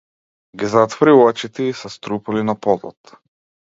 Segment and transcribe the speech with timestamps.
[0.61, 3.19] Ги затвори очите и се струполи на подот.